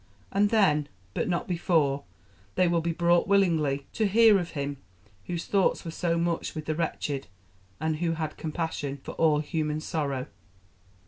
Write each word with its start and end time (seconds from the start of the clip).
and 0.31 0.49
then, 0.49 0.89
but 1.13 1.29
not 1.29 1.47
before, 1.47 2.03
they 2.55 2.67
will 2.67 2.81
be 2.81 2.91
brought 2.91 3.27
willingly 3.27 3.85
to 3.93 4.07
hear 4.07 4.39
of 4.39 4.49
Him 4.57 4.77
whose 5.27 5.45
thoughts 5.45 5.85
were 5.85 5.91
so 5.91 6.17
much 6.17 6.55
with 6.55 6.65
the 6.65 6.73
wretched, 6.73 7.27
and 7.79 7.97
who 7.97 8.13
had 8.13 8.35
compassion 8.35 8.97
for 9.03 9.11
all 9.11 9.41
human 9.41 9.79
sorrow." 9.79 10.25